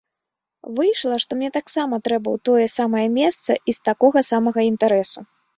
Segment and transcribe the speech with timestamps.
[0.79, 5.19] Выйшла, што мне таксама трэба ў тое самае месца і з такога самага інтарэсу.